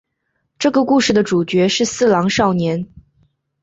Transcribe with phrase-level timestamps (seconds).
[0.57, 2.87] 这个故事的主角是四郎少年。